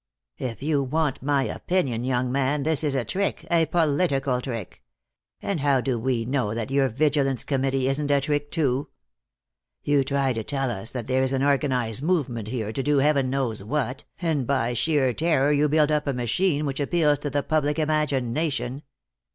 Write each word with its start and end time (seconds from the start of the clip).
"If 0.39 0.63
you 0.63 0.81
want 0.81 1.21
my 1.21 1.43
opinion, 1.43 2.03
young 2.03 2.31
man, 2.31 2.63
this 2.63 2.83
is 2.83 2.95
a 2.95 3.05
trick, 3.05 3.45
a 3.51 3.67
political 3.67 4.41
trick. 4.41 4.81
And 5.43 5.59
how 5.59 5.79
do 5.79 5.99
we 5.99 6.25
know 6.25 6.55
that 6.55 6.71
your 6.71 6.89
Vigilance 6.89 7.43
Committee 7.43 7.87
isn't 7.87 8.09
a 8.09 8.19
trick, 8.19 8.49
too? 8.49 8.89
You 9.83 10.03
try 10.03 10.33
to 10.33 10.43
tell 10.43 10.71
us 10.71 10.89
that 10.89 11.05
there 11.05 11.21
is 11.21 11.33
an 11.33 11.43
organized 11.43 12.01
movement 12.01 12.47
here 12.47 12.73
to 12.73 12.81
do 12.81 12.97
heaven 12.97 13.29
knows 13.29 13.63
what, 13.63 14.03
and 14.19 14.47
by 14.47 14.73
sheer 14.73 15.13
terror 15.13 15.51
you 15.51 15.69
build 15.69 15.91
up 15.91 16.07
a 16.07 16.13
machine 16.13 16.65
which 16.65 16.79
appeals 16.79 17.19
to 17.19 17.29
the 17.29 17.43
public 17.43 17.77
imagination. 17.77 18.81